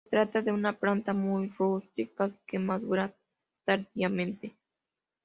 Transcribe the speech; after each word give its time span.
Se 0.05 0.09
trata 0.09 0.41
de 0.41 0.51
una 0.51 0.73
planta 0.79 1.13
muy 1.13 1.49
rústica, 1.49 2.31
que 2.47 2.57
madura 2.57 3.13
tardíamente. 3.65 4.57